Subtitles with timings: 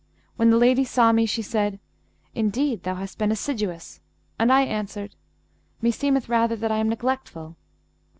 [0.35, 1.79] When the lady saw me, she said,
[2.33, 4.01] 'Indeed, thou hast been assiduous;'
[4.39, 5.13] and I answered,
[5.79, 7.55] 'Meseemeth rather that I am neglectful.'